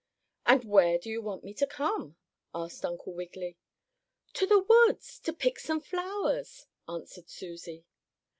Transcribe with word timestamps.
"And 0.47 0.63
where 0.63 0.97
do 0.97 1.11
you 1.11 1.21
want 1.21 1.43
me 1.43 1.53
to 1.53 1.67
come?" 1.67 2.15
asked 2.55 2.83
Uncle 2.83 3.13
Wiggily. 3.13 3.59
"To 4.33 4.47
the 4.47 4.57
woods, 4.57 5.19
to 5.19 5.31
pick 5.31 5.59
some 5.59 5.79
flowers," 5.79 6.65
answered 6.89 7.29
Susie. 7.29 7.85